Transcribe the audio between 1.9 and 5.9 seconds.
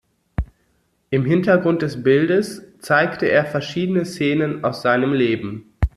Bildes zeigte er verschiedene Szenen aus seinem Leben.